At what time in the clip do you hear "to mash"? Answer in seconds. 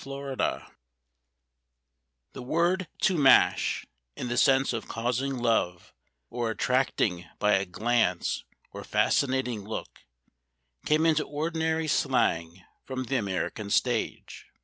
3.03-3.85